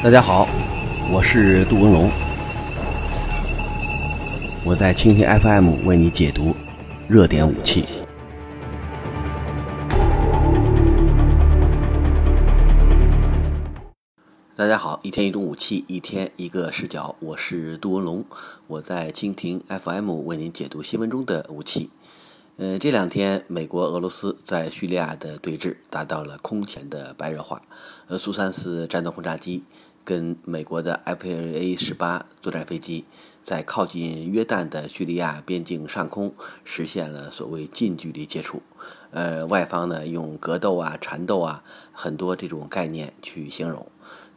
[0.00, 0.48] 大家好，
[1.10, 2.08] 我是杜文龙，
[4.64, 6.54] 我在蜻蜓 FM 为你解读
[7.08, 7.84] 热点武器。
[14.54, 18.24] 大家好，一天一种武器，一天一个视角，我是杜文龙，
[18.68, 21.90] 我在蜻蜓 FM 为您解读新闻中的武器。
[22.60, 27.62] 嗯，这两天美国、俄罗斯在叙利亚的对峙达到了空前的白热化。
[28.08, 29.62] 呃，苏三四战斗轰炸机
[30.08, 33.04] 跟美国的 F-A 十八作战飞机
[33.42, 36.32] 在靠近约旦的叙利亚边境上空
[36.64, 38.62] 实现了所谓近距离接触。
[39.10, 41.62] 呃，外方呢用格斗啊、缠斗啊
[41.92, 43.86] 很多这种概念去形容。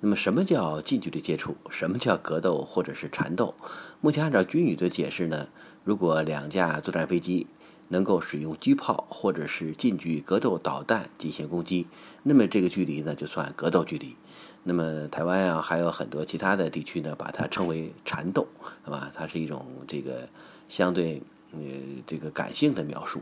[0.02, 1.56] 那么，什么叫近距离接触？
[1.70, 3.56] 什么叫格斗或者是缠斗？
[4.02, 5.48] 目前按照军语的解释呢，
[5.86, 7.48] 如果两架作战飞机
[7.91, 11.88] 能够使用机炮或者是近距格斗导弹进行攻击，
[12.23, 14.16] 那么这个距离呢就算格斗距离。
[14.63, 18.48] 那么台湾啊还有很多其他的地区呢，把它称为缠斗，
[18.85, 19.12] 是吧？
[19.13, 20.29] 它是一种这个
[20.70, 21.60] 相对呃
[22.07, 23.21] 这个感性的描述。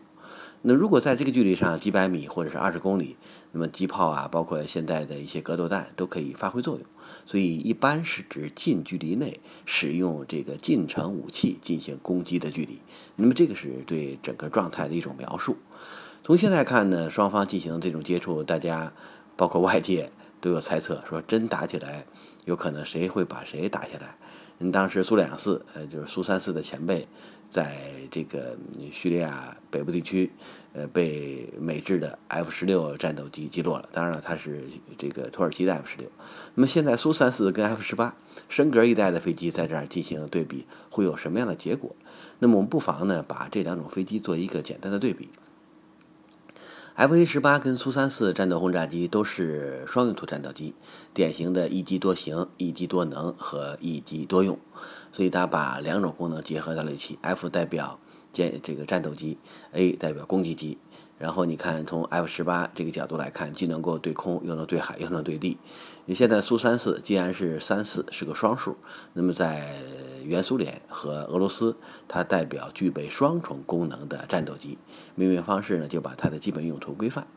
[0.61, 3.15] 那如果在这个距离上几百米或者是二十公里，
[3.53, 6.85] 那么机炮啊，包括现在的一些格斗弹都可以发挥作用。
[7.25, 12.81] 所以一般是指近距离内使用这个近程武器进行攻击的距离。
[13.15, 15.55] 那么这个是对整个状态的一种描述。
[16.23, 18.91] 从现在看呢，双方进行这种接触，大家
[19.37, 22.05] 包括外界都有猜测，说真打起来，
[22.43, 24.17] 有可能谁会把谁打下来。
[24.59, 27.07] 嗯，当时苏两四，呃，就是苏三四的前辈。
[27.49, 27.77] 在
[28.11, 28.55] 这个
[28.91, 30.31] 叙利亚北部地区，
[30.73, 33.89] 呃，被美制的 F 十六战斗机击落了。
[33.91, 34.63] 当然了，它是
[34.97, 36.09] 这个土耳其的 F 十六。
[36.55, 38.15] 那么现在苏三四跟 F 十八
[38.47, 41.95] 升格一代的飞机在这儿进行对比，会有什么样的结果？
[42.39, 45.29] 那么我们不妨呢，把这两种飞机做一个简单的对比。
[46.99, 50.75] F A 十八跟苏三四战斗轰炸机都是双用途战斗机，
[51.13, 54.59] 典型的一机多型、一机多能和一机多用，
[55.13, 57.17] 所以它把两种功能结合到了一起。
[57.21, 57.97] F 代表
[58.33, 59.37] 舰这个战斗机
[59.71, 60.77] ，A 代表攻击机。
[61.17, 65.57] 然后你看，从 F 十八这个角度来看，既能够对空，又能对海，又能对地。
[66.09, 68.75] 你现在苏三四既然是三四是个双数，
[69.13, 69.75] 那么在
[70.23, 71.77] 原苏联和俄罗斯，
[72.07, 74.79] 它代表具备双重功能的战斗机。
[75.13, 77.27] 命名方式呢，就把它的基本用途规范。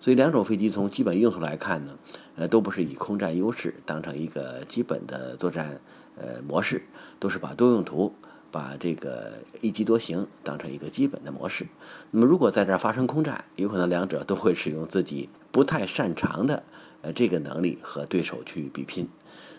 [0.00, 1.98] 所以两种飞机从基本用途来看呢，
[2.36, 5.78] 呃，都不是以空战优势当成一个基本的作战
[6.16, 6.86] 呃模式，
[7.20, 8.14] 都是把多用途。
[8.50, 9.32] 把这个
[9.62, 11.66] 一机多型当成一个基本的模式，
[12.10, 16.62] 那么如果在这儿发生空战，有可能两者都会使用自己不太擅长的
[17.02, 19.08] 呃这个能力和对手去比拼。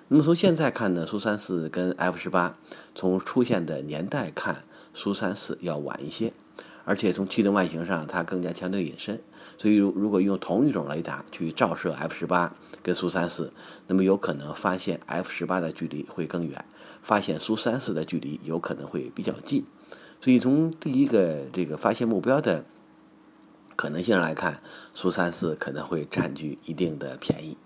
[0.07, 2.57] 那么从现在看呢，苏三四跟 F 十八
[2.95, 6.33] 从出现的年代看，苏三四要晚一些，
[6.83, 9.21] 而且从气动外形上它更加强调隐身，
[9.57, 13.53] 所以如如果用同一种雷达去照射 F 十八跟苏三四，
[13.87, 16.65] 那么有可能发现 F 十八的距离会更远。
[17.01, 19.65] 发现苏三四的距离有可能会比较近，
[20.21, 22.63] 所以从第一个这个发现目标的
[23.75, 24.59] 可能性来看，
[24.93, 27.57] 苏三四可能会占据一定的便宜。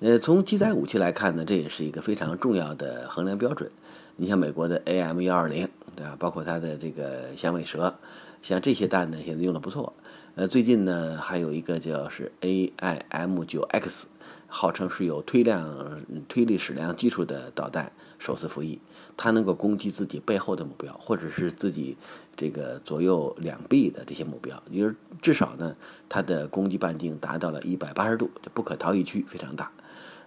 [0.00, 3.70] 呃，从机载武器来看呢，这也是一个非常重要的衡量标准。
[4.16, 6.16] 你像美国的 AM 幺二零，对吧？
[6.18, 7.94] 包括它的这个响尾蛇，
[8.42, 9.92] 像这些弹呢，现在用的不错。
[10.34, 14.06] 呃，最近呢，还有一个叫是 AIM 九 X。
[14.48, 18.80] 号称是有推量、推力矢量技术的导弹首次服役，
[19.16, 21.96] 它能够攻击自己背后的目标，或者是自己
[22.36, 25.76] 这个左右两臂的这些目标，也就是至少呢，
[26.08, 29.70] 它的攻击半径达到了一百八十度，就不可逃逸区非常大。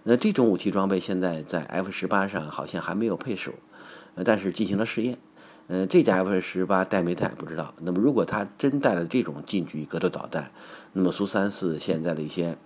[0.02, 3.54] 那这种武器装备现在在 F 十八上好像还没有配属，
[4.14, 5.18] 呃，但是进行了试验。
[5.68, 7.74] 嗯，这架 F 十八带没带不知道。
[7.80, 10.52] 那么如果它真带了这种近距格斗导弹，
[10.92, 12.56] 那么苏三四现在的一些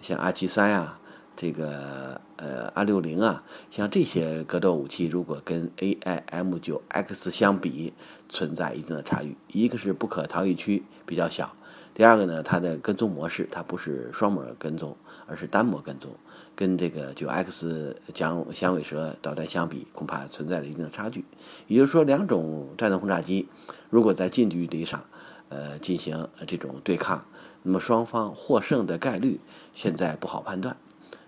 [0.00, 0.98] 像 R 七三啊。
[1.42, 7.92] 这个呃，二六零啊，像这些格斗武器，如果跟 AIM 九 X 相比，
[8.28, 9.36] 存在一定的差距。
[9.48, 11.52] 一个是不可逃逸区比较小，
[11.94, 14.96] 第二个呢，它的跟踪模式它不是双模跟踪，
[15.26, 16.12] 而是单模跟踪，
[16.54, 21.24] 跟这个九 X 响响尾蛇导弹相比，恐怕存在着一定的差距。
[21.66, 23.48] 也就是说，两种战斗轰炸机
[23.90, 25.04] 如果在近距离上，
[25.48, 27.24] 呃，进行这种对抗，
[27.64, 29.40] 那么双方获胜的概率
[29.74, 30.76] 现在不好判断。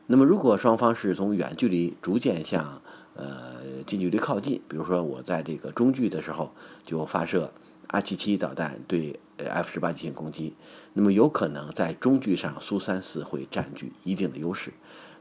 [0.06, 2.82] 那么，如果双方是从远距离逐渐向
[3.14, 3.54] 呃
[3.86, 6.52] 近距离靠近，比如说我在这个中距的时候
[6.84, 7.52] 就发射
[7.88, 10.54] R 七七导弹对 F 十八进行攻击，
[10.92, 14.72] 那么有可能在中距上苏三四会占据一定的优势。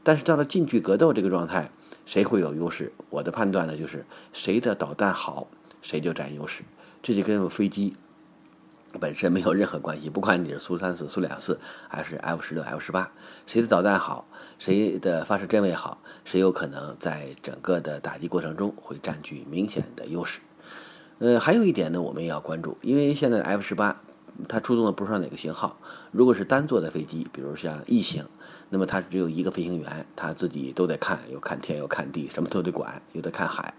[0.02, 1.70] 但是到了近距格斗这个状态，
[2.04, 2.92] 谁会有优势？
[3.08, 4.04] 我的判断呢，就是
[4.34, 5.48] 谁的导弹好，
[5.80, 6.62] 谁就占优势。
[7.02, 7.96] 这就跟飞机
[9.00, 10.10] 本身没有任何关系。
[10.10, 11.58] 不管你是苏三四、苏两四，
[11.88, 13.10] 还是 F 十六、F 十八，
[13.46, 14.26] 谁的导弹好，
[14.58, 20.40] 谁的发射阵位好，谁有可能在整个的打击过程中会占据明显的优势。
[21.18, 24.02] 呃，还有一点呢，我们也要关注，因为现在 F 十八
[24.48, 25.78] 它出动的不知道哪个型号，
[26.10, 28.24] 如果是单座的飞机，比如像 E 型，
[28.70, 33.74] 那么它只有一个飞行员，他自己都得看，又看天又看地，什么都得管，又得看海。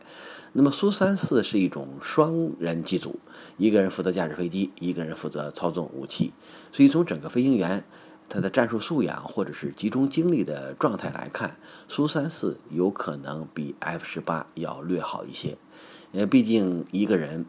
[0.53, 3.19] 那么苏三四是一种双人机组，
[3.57, 6.31] 一个人负责驾驶飞机，一个人负责操纵武器，
[6.71, 7.83] 所以从整个飞行员
[8.27, 11.57] 他的战术素养或者是集中精力的状态来看，
[11.87, 15.57] 苏三四有可能比 F 十八要略好一些。
[16.11, 17.45] 因为毕竟一个人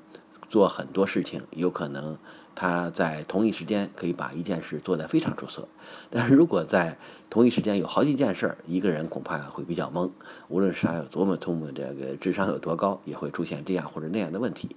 [0.48, 2.18] 做很多事情，有可能
[2.54, 5.68] 他在同一时间可以把一件事做得非常出色。
[6.10, 6.98] 但是如果在
[7.30, 10.10] 同一时间有好几件事，一个人恐怕会比较懵。
[10.48, 14.74] 无论是他有多么聪明，这个智商有多高，也会出现这样或者那样的问题。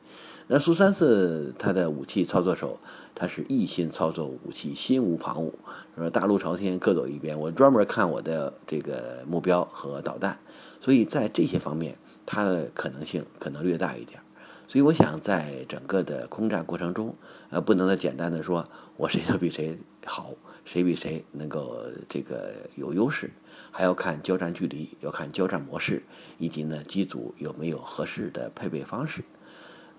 [0.51, 2.79] 那苏三四他的武器操作手，
[3.13, 5.51] 他是一心操作武器，心无旁骛，
[5.95, 7.39] 说大路朝天，各走一边。
[7.39, 10.39] 我专门看我的这个目标和导弹，
[10.81, 11.97] 所以在这些方面。
[12.31, 14.19] 它的可能性可能略大一点，
[14.67, 17.15] 所以我想在整个的空战过程中，
[17.49, 19.75] 呃，不能再简单的说我谁都比谁
[20.05, 20.29] 好，
[20.63, 21.75] 谁比谁能够
[22.07, 23.31] 这个有优势，
[23.71, 26.03] 还要看交战距离，要看交战模式，
[26.37, 29.23] 以及呢机组有没有合适的配备方式。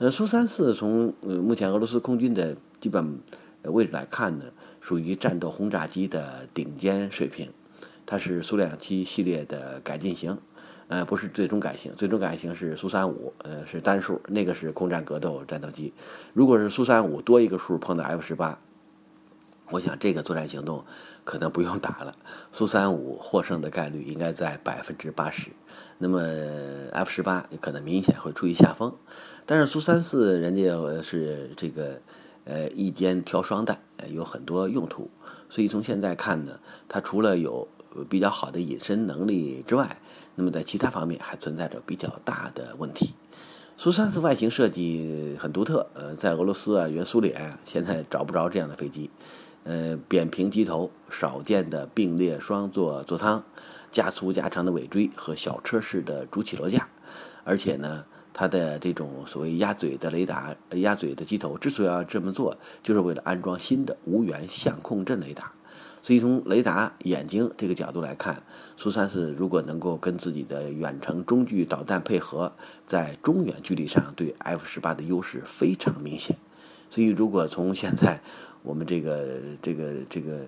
[0.00, 3.20] 呃，苏三四从呃目前俄罗斯空军的基本
[3.64, 4.46] 位置来看呢，
[4.80, 7.50] 属于战斗轰炸机的顶尖水平，
[8.06, 10.38] 它是苏两七系列的改进型。
[10.88, 15.92] 呃，不是最终改型，最终改型是苏三五，呃，是单数，那个是空战格斗战斗机。
[16.32, 18.58] 如果是苏三五多一个数碰到 F 十八，
[19.70, 20.84] 我想这个作战行动
[21.24, 22.14] 可能不用打了，
[22.50, 25.50] 苏三五获胜的概率应该在百分之八十。
[25.98, 26.20] 那么
[26.92, 28.92] F 十八可能明显会处于下风，
[29.46, 32.00] 但是苏三四人家是这个
[32.44, 33.78] 呃一肩挑双弹，
[34.08, 35.08] 有很多用途，
[35.48, 36.58] 所以从现在看呢，
[36.88, 37.68] 它除了有
[38.08, 40.00] 比较好的隐身能力之外，
[40.34, 43.14] 那么在其他方面还存在着比较大的问题。
[43.76, 49.10] 苏三四外形设计很独特，呃，在俄罗斯啊、原苏联现在找不着这样的飞机。
[49.64, 53.44] 呃，扁平机头，少见的并列双座座舱，
[53.92, 56.88] 加粗加长的尾椎和小车式的主起落架，
[57.44, 65.52] 而且呢，它的这种所谓鸭嘴的雷达、鸭嘴的机头之所以要这么做，就是为了安装新的无源相控阵雷达。
[66.02, 68.42] 所以从雷达眼睛这个角度来看，
[68.78, 72.52] 苏三四如果能够跟自己的远程中距导弹配合，
[72.86, 76.38] 在中远距离上对 F 十八的优势非常明显。
[76.88, 78.22] 所以如果从现在
[78.62, 80.46] 我们这个这个这个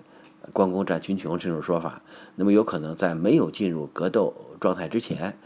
[0.51, 2.01] 关公战群雄这种说法，
[2.35, 5.37] 那么有可能在没有进入格斗状态之前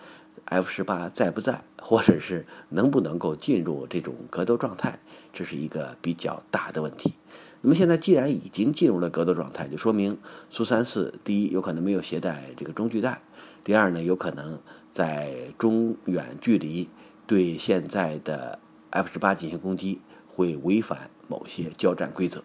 [0.46, 5.00] ，F 十八在不在，或者是能不能够进入这种格斗状态，
[5.32, 7.14] 这是一个比较大的问题。
[7.62, 10.18] 那么现在既然已经进入了格斗状态，就说明
[10.50, 13.22] 苏三四第一有可能没有携带这个中距弹，
[13.64, 14.60] 第二呢有可能
[14.92, 16.88] 在中远距离
[17.26, 18.60] 对现在的
[18.92, 22.44] F 十八进行攻击会违反某些交战规则，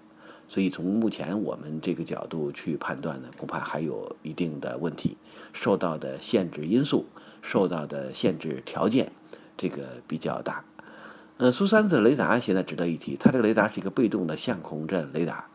[0.53, 5.17] 所以从目前我们这个角度去判断呢，恐怕还有一定的问题，
[5.55, 7.07] 受到的限制因素、
[7.41, 9.11] 受到的限制条件，
[9.57, 10.63] 这个比较大。
[11.39, 15.47] 呃，苏三四雷达现在值得一提，它这个雷达是一个被动的相控阵雷达，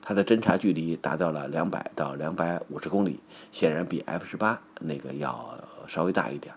[0.00, 3.20] 它的侦察距离达到了两百到两百五十公里，
[3.52, 6.54] 显然比 F 十八那个要稍微大一点。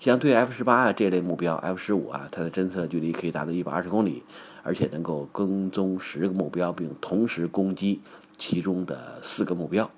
[0.00, 4.24] 像对 F 十八啊这类目标，F 十五啊，它的侦测距离可以达到一百二十公里，
[4.68, 8.02] 而且能够跟踪十个目标，并同时攻击
[8.36, 9.90] 其中的四个目标。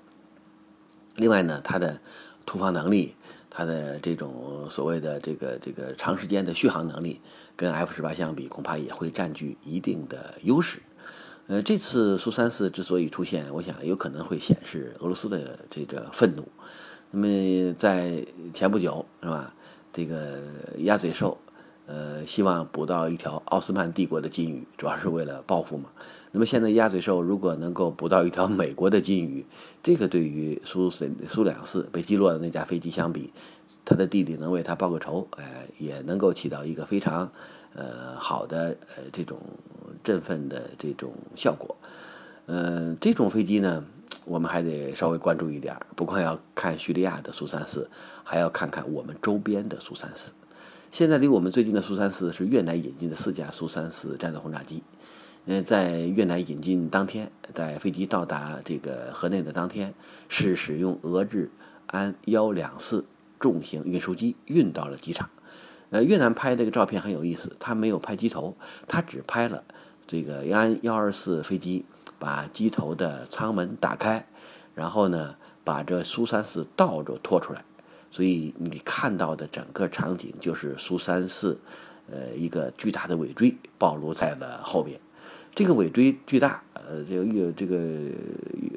[1.17, 1.99] 另外呢，它的
[2.45, 3.13] 突防能力。
[3.53, 7.19] 它的这种所谓的这个这个长时间的续航能力，
[7.57, 10.81] 跟 F 十八相比，恐怕也会占据一定的优势。
[11.47, 16.47] 呃，这次苏三四之所以出现，我想有可能会显示俄罗斯的这个愤怒。
[17.11, 19.53] 那么在前不久，是吧？
[19.91, 20.39] 这个
[20.77, 21.37] 鸭嘴兽，
[21.91, 25.89] 呃，希望捕到一条奥斯曼帝国的金鱼，主要是为了报复嘛。
[26.31, 29.45] 那么现在鸭嘴兽如果能够捕到一条美国的金鱼，
[29.83, 33.33] 这个对于苏苏苏两四被击落的那架飞机相比，
[33.83, 37.29] 他的弟弟能为他报个仇，哎，也能够起到一个非常
[37.75, 39.37] 呃好的呃这种
[40.01, 41.75] 振奋的这种效果。
[42.45, 43.83] 嗯，这种飞机呢，
[44.23, 47.89] 我们还得稍微关注一点，不光要看叙利亚的苏三四，
[48.23, 50.31] 还要看看我们周边的苏三四。
[50.91, 54.83] 现在离我们最近的苏三四是越南引进的四架苏三四战斗轰炸机。
[55.45, 59.93] 嗯，在越南引进当天，在飞机到达这个河内的当天，
[60.27, 61.49] 是使用俄制
[61.87, 63.05] 安幺两四
[63.39, 65.29] 重型运输机运到了机场。
[65.91, 69.63] 呃，越南拍这个照片很有意思，他没有拍机头，他只拍了
[70.05, 71.85] 这个安幺二四飞机
[72.19, 74.27] 把机头的舱门打开，
[74.75, 77.63] 然后呢，把这苏三四倒着拖出来，
[78.11, 81.57] 所以你看到的整个场景就是苏三四，
[82.11, 84.99] 呃，一个巨大的尾椎暴露在了后边。
[85.55, 87.77] 这个尾椎巨大，呃，这个又这个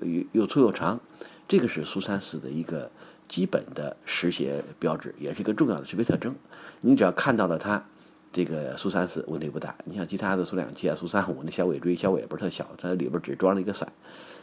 [0.03, 1.01] 又又粗又长，
[1.47, 2.91] 这个是苏三四的一个
[3.29, 6.35] 基本的识别标志，也是一个重要的识别特征。
[6.81, 7.85] 你只要看到了它，
[8.33, 9.77] 这个苏三四问题不大。
[9.85, 13.93] 你像其他的苏两七啊、苏三五那小尾椎、小尾巴特小，它里边只装了一个伞。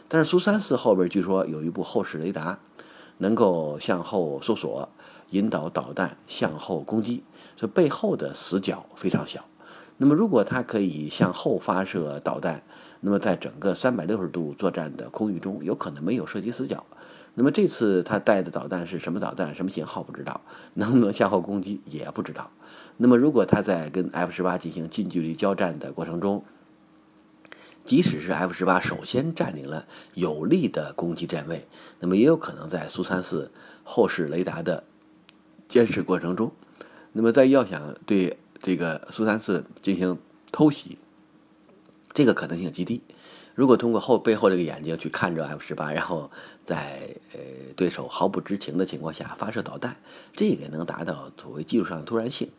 [0.08, 2.58] 但是苏三四后边据说有一部后视雷达，
[3.18, 4.88] 能够向后搜索，
[5.30, 7.22] 引导导弹向后攻击，
[7.56, 9.44] 所以背后的死角非常小。
[9.98, 12.64] 那么，如果它可以向后发射导弹，
[13.00, 16.84] 那么在整个三百六十度作战的空域中，有可能没有射击死角。
[17.34, 20.40] 那么这次他带的导弹是什么导弹、什么型号不知道，
[20.74, 22.50] 能不能向后攻击也不知道。
[22.96, 26.44] 那么如果他在跟 F 十八进行近距离交战的过程中，
[27.84, 31.66] 即使是 F 十八首先占领了有利的攻击站位，
[32.00, 33.50] 那么也有可能在苏三四
[33.84, 34.84] 后视雷达的
[35.68, 36.52] 监视过程中，
[37.12, 38.38] 那么在要想对。
[38.64, 40.16] 这个苏三四进行
[40.52, 40.96] 偷袭，
[42.12, 43.02] 这个可能性极低。
[43.54, 46.30] 如果通过后背后这个眼睛去看着 F 十八，然后
[46.64, 47.40] 在呃
[47.76, 49.96] 对手毫不知情的情况下发射导弹，
[50.34, 52.50] 这个能达到所谓技术上的突然性。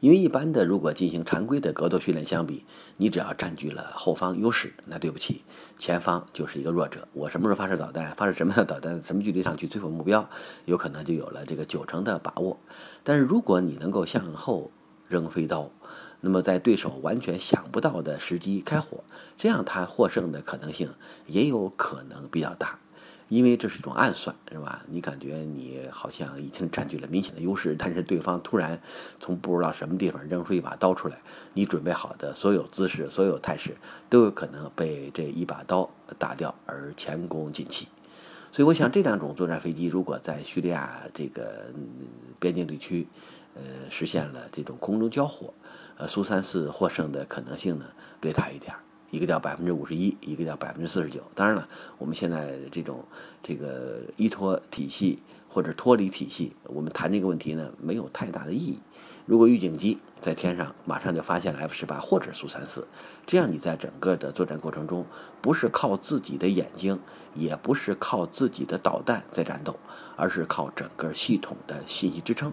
[0.00, 2.64] 因为一般的如果进行常规的格斗训练相比，
[2.96, 5.42] 你只要占据了后方优势，那对不起，
[5.78, 7.06] 前方就是一个弱者。
[7.12, 10.26] 我什么时候发射导弹，发射什么样的导弹，什么距离上去摧毁目标，
[10.64, 12.58] 有可能就有了这个九成的把握。
[13.04, 14.70] 但是如果你能够向后，
[15.06, 15.70] 扔飞刀，
[16.20, 19.02] 那么在对手完全想不到的时机开火，
[19.38, 20.90] 这样他获胜的可能性
[21.26, 22.78] 也有可能比较大，
[23.28, 24.84] 因为这是一种暗算，是吧？
[24.88, 28.80] 你感觉你好像已经占据了明显的优势，但是对方突然
[29.18, 31.16] 从不知道什么地方扔出一把刀出来，
[31.54, 33.76] 你准备好的所有姿势、所有态势
[34.10, 37.88] 都有可能被这一把刀打掉而前功尽弃。
[38.52, 41.66] 所以，我想这两种作战飞机如果在叙利亚这个
[42.40, 43.06] 边境地区，
[43.60, 45.52] 呃，实现了这种空中交火，
[45.98, 47.84] 呃，苏三四获胜的可能性呢
[48.22, 51.20] 略大一点儿，一个叫百分之五十一，一个叫百分之四十九。
[51.34, 53.04] 当然了，我们现在这种
[53.42, 58.78] 这个依托体系或者脱离体系，我们谈这个问题呢没有太大的意义。
[59.26, 62.88] 如果预警机在天上马上就发现了 F 十八或者苏三四，
[63.26, 65.06] 这样你在整个的作战过程中，
[65.40, 66.98] 不是靠自己的眼睛，
[67.34, 69.76] 也不是靠自己的导弹在战斗，
[70.16, 72.52] 而是靠整个系统的信息支撑。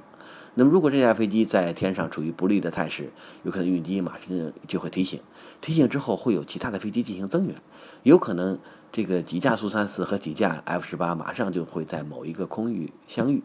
[0.60, 3.12] 那么，如果这架飞机在天上处于不利的态势，
[3.44, 5.22] 有可能预警机马上就会提醒，
[5.62, 7.56] 提醒之后会有其他的飞机进行增援，
[8.02, 8.58] 有可能
[8.92, 13.44] 这个几架苏三四和几架 F 十八马上就会在某一个空域相遇，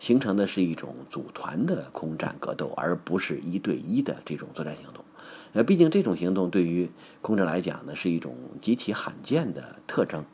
[0.00, 5.04] 形成的是一种组团的空战格斗，而不是一对一的这种作战行动。
[5.52, 6.90] 呃，毕竟这种行动对于
[7.20, 10.24] 空战来讲呢，是一种极其罕见的特征，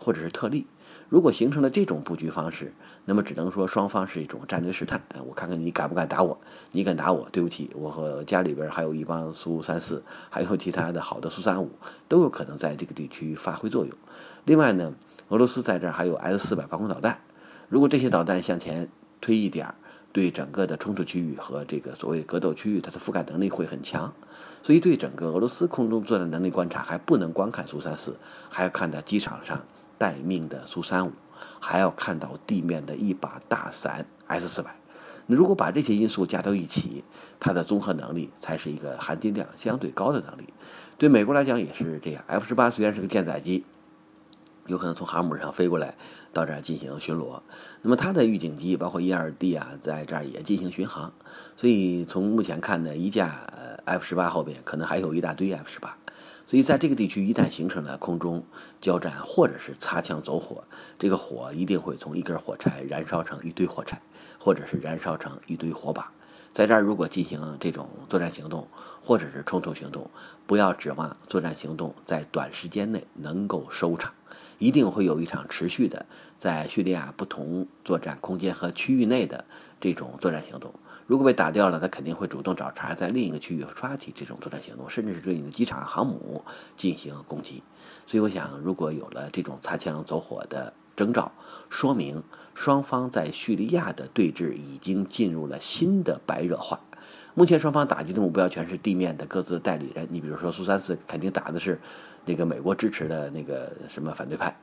[0.00, 0.66] 或者是特例。
[1.08, 2.72] 如果形成了这种布局方式，
[3.04, 5.00] 那么只能说双方是一种战略试探。
[5.26, 6.36] 我看看你敢不敢打我，
[6.72, 11.70] 你敢打我，对不起，我和家里边还有一帮苏三四， 还有其他的好的苏三五，
[12.08, 13.94] 都有可能在这个地区发挥作用。
[14.44, 14.92] 另外呢，
[15.28, 17.20] 俄罗斯在这儿还有 S 四百防空导弹，
[17.68, 18.88] 如果这些导弹向前
[19.20, 19.74] 推一点儿，
[20.12, 24.12] 对整个的冲突区域和这个所谓格斗区域，它的覆盖能力会很强。
[24.62, 28.16] 所以对整个俄罗斯空中作战能力观察，还不能光看苏三四，
[28.48, 29.64] 还要看到机场上。
[29.98, 31.12] 待命的苏三五，
[31.60, 34.76] 还要看到地面的一把大伞 S 四百。
[35.26, 37.02] 那如果把这些因素加到一起，
[37.40, 40.52] 它的综合能力才是一个含金量相对高的能力。
[40.98, 42.22] 对美国来讲也是这样。
[42.26, 43.64] F 十八虽然是个舰载机，
[44.66, 45.96] 有可能从航母上飞过来
[46.32, 47.40] 到这儿进行巡逻，
[47.82, 51.12] 那么它的预警机包括 E 二 D 啊，在这儿也进行巡航。
[51.56, 53.46] 所以从目前看呢，一架
[53.84, 55.98] F 十八后边可能还有一大堆 F 十八。
[56.48, 58.44] 所以，在这个地区一旦形成了空中
[58.80, 60.62] 交战，或者是擦枪走火，
[60.96, 64.00] 这个火一定会从一根火柴燃烧成一堆火柴，
[64.38, 66.12] 或者是燃烧成一堆火把。
[66.52, 68.68] 在这儿，如果进行这种作战行动，
[69.02, 70.08] 或者是冲突行动，
[70.46, 74.14] 不要指望作战行动在短时间内能够收场，
[74.58, 76.06] 一定会有一场持续的
[76.38, 79.44] 在叙利亚不同作战空间和区域内的
[79.80, 80.72] 这种作战行动。
[81.06, 86.44] 如果被打掉了，他肯定会主动找茬，在另一个区域发起这种作战行动，甚至是对你的机场、航母
[86.76, 87.62] 进行攻击。
[88.06, 91.30] 所以，我想，如果有了这种擦枪走火的征兆，
[91.70, 92.22] 说明
[92.54, 96.80] 双方在叙利亚的对峙已经进入了新的白热化。
[97.34, 100.08] 目前，双方打击的目标全是地面的各自代理人。
[100.10, 101.78] 你比如说，苏三四肯定打的是
[102.24, 104.56] 那个美国支持的那个什么反对派，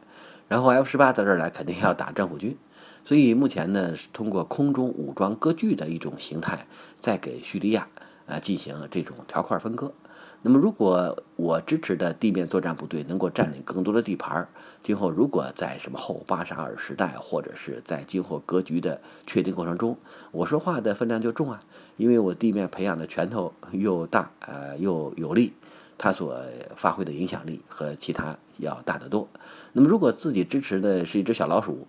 [0.50, 2.58] 然后 F 十八到这儿来，肯定要打政府军。
[3.06, 6.66] 所以目前呢，是通过空中武装割据的一种形态，
[7.00, 7.88] 在给叙利亚
[8.26, 9.94] 啊进行这种条块分割。
[10.46, 14.48] 那么，如果我支持的地面作战部队能够占领更多的地盘，
[14.82, 19.98] 今后如果在什么后巴沙尔时代，或者是在今后格局的确定过程中，
[20.32, 21.62] 我说话的分量就重啊，
[21.98, 25.54] 因为我地面培养的拳头又大，呃，又有力。
[25.96, 26.38] 他所
[26.76, 29.30] 发挥的影响力和其他要大得多。
[29.72, 31.88] 那么，如果自己支持的是一只小老鼠，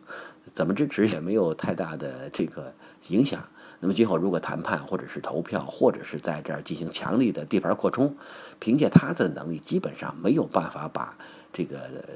[0.53, 2.75] 怎么支持也没有太大的这个
[3.09, 3.43] 影响。
[3.81, 8.15] 那么，今后如果谈判或者是投票，或者是在这儿进行强力的地盘扩充，
[8.59, 11.17] 凭借他的能力，基本上没有办法把
[11.53, 12.13] 这个呃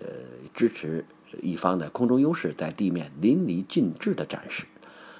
[0.54, 1.04] 支持
[1.40, 4.64] 一方的空中优势在地面淋漓尽致的展示。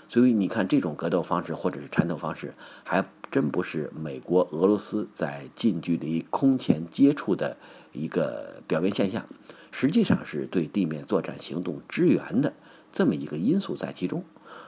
[0.08, 3.04] 所以，你看这种格斗方式或者是缠斗方式，还。
[3.30, 7.54] 真不是美国、俄罗斯在近距离空前接触的
[7.92, 9.22] 一个表面现象，
[9.70, 12.54] 实际上是对地面作战行动支援的
[12.92, 14.24] 这么一个因素在其中。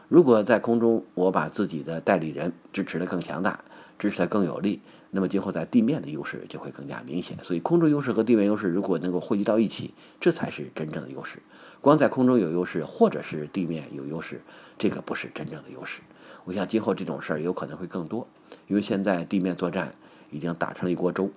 [0.08, 3.64] 如果在空中我把自己的代理人支持的更强大，
[3.98, 7.36] 支持的更有力，那么今后在地面的优势就会更加明显。
[7.42, 11.38] 所以，空中优势和地面优势如果能够汇集到一起，这才是真正的优势。
[11.80, 14.42] 光在空中有优势，或者是地面有优势，
[14.76, 16.00] 这个不是真正的优势。
[16.44, 18.26] 我想今后这种事儿有可能会更多，
[18.66, 19.94] 因为现在地面作战
[20.30, 21.30] 已经打成了一锅粥，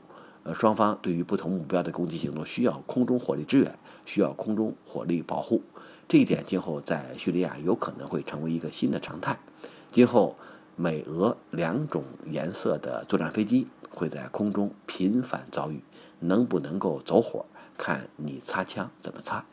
[0.43, 5.61] 呃，双方对于不同目标的攻击行动需要空中火力支援，需要空中火力保护，
[6.07, 9.39] 这一点今后在叙利亚有可能会成为一个新的常态。
[9.91, 10.37] 今后
[10.75, 15.83] 美俄两种颜色的作战飞机会在空中频繁遭遇，
[16.19, 17.45] 能不能够走火，
[17.77, 19.45] 看你擦枪怎么擦。